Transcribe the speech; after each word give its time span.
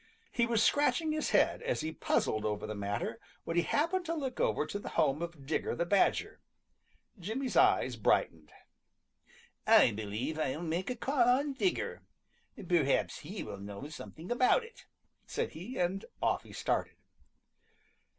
He 0.31 0.47
was 0.47 0.63
scratching 0.63 1.11
his 1.11 1.29
head 1.29 1.61
as 1.61 1.81
he 1.81 1.91
puzzled 1.91 2.43
over 2.43 2.65
the 2.65 2.73
matter 2.73 3.19
when 3.43 3.55
he 3.55 3.61
happened 3.61 4.03
to 4.07 4.15
look 4.15 4.39
over 4.39 4.65
to 4.65 4.79
the 4.79 4.89
home 4.97 5.21
of 5.21 5.45
Digger 5.45 5.75
the 5.75 5.85
Badger. 5.85 6.41
Jimmy's 7.19 7.55
eyes 7.55 7.97
brightened. 7.97 8.51
"I 9.67 9.91
believe 9.91 10.39
I'll 10.39 10.63
make 10.63 10.89
a 10.89 10.95
call 10.95 11.29
on 11.29 11.53
Digger. 11.53 12.01
Perhaps 12.67 13.19
he 13.19 13.43
will 13.43 13.59
know 13.59 13.89
something 13.89 14.31
about 14.31 14.63
it," 14.63 14.87
said 15.27 15.51
he, 15.51 15.77
and 15.77 16.03
off 16.19 16.41
he 16.41 16.51
started. 16.51 16.95